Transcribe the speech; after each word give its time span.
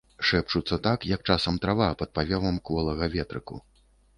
Шэпчуцца 0.27 0.79
так, 0.87 1.03
як 1.11 1.27
часам 1.33 1.59
трава 1.65 1.91
пад 1.99 2.09
павевам 2.17 2.59
кволага 2.71 3.11
ветрыку. 3.19 3.63